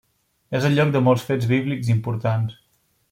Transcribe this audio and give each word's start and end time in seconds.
És 0.59 0.63
el 0.69 0.77
lloc 0.79 0.89
de 0.95 1.01
molts 1.09 1.27
fets 1.27 1.49
bíblics 1.51 1.93
importants. 1.97 2.57